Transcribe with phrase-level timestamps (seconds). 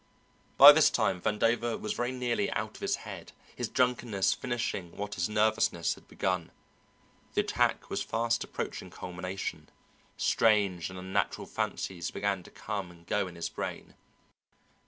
[0.57, 5.13] By this time Vandover was very nearly out of his head, his drunkenness finishing what
[5.13, 6.49] his nervousness had begun.
[7.35, 9.69] The attack was fast approaching culmination;
[10.17, 13.93] strange and unnatural fancies began to come and go in his brain.